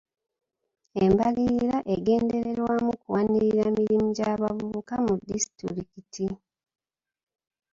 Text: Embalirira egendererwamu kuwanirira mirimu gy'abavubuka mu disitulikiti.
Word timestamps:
Embalirira 1.03 1.77
egendererwamu 1.93 2.91
kuwanirira 3.01 3.65
mirimu 3.77 4.07
gy'abavubuka 4.15 4.95
mu 5.05 5.13
disitulikiti. 5.29 6.25